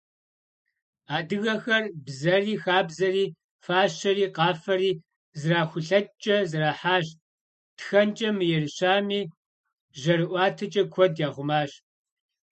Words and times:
Адыгэхэр 1.17 1.83
бзэри, 2.05 2.53
хабзэри, 2.63 3.25
фащэри, 3.63 4.25
къафэри 4.35 4.91
зэрахулъэкӏкӏэ 5.39 6.37
зэрахьащ, 6.49 7.07
тхэнкӏэ 7.77 8.29
мыерыщами, 8.37 9.21
жьэрыӏуатэкӏэ 9.99 10.83
куэд 10.93 11.13
яхъумащ. 11.27 11.71